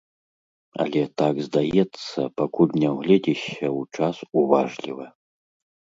Але 0.85 1.01
так 1.23 1.35
здаецца, 1.49 2.19
пакуль 2.39 2.75
не 2.87 2.91
ўгледзішся 2.95 3.65
ў 3.77 3.81
час 3.97 4.15
уважліва. 4.43 5.05